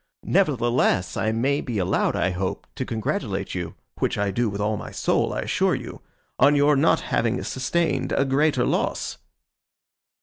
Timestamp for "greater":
8.25-8.65